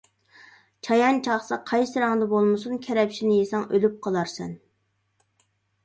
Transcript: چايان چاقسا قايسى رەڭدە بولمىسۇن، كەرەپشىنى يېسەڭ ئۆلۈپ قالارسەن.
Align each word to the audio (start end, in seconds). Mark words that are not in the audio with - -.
چايان 0.87 1.19
چاقسا 1.27 1.59
قايسى 1.71 2.03
رەڭدە 2.05 2.29
بولمىسۇن، 2.33 2.81
كەرەپشىنى 2.89 3.39
يېسەڭ 3.43 3.71
ئۆلۈپ 3.71 4.03
قالارسەن. 4.07 4.61